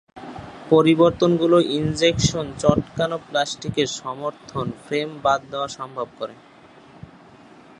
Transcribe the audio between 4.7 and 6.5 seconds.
Frame বাদ দেওয়া সম্ভব করে।